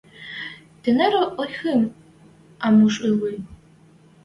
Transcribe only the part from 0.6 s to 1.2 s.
Тинӓр